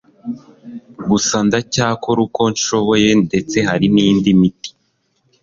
Gusa 1.09 1.35
ndacyakora 1.47 2.19
uko 2.27 2.41
nshoboye 2.53 3.09
ndetse 3.25 3.57
hari 3.69 3.85
nindi 3.95 4.29
miti 4.39 4.69